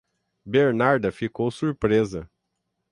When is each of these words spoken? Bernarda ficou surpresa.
Bernarda 0.47 1.11
ficou 1.11 1.51
surpresa. 1.51 2.27